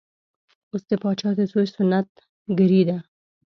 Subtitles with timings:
[0.71, 2.09] اوس د پاچا د زوی سنت
[2.57, 2.97] ګري ده.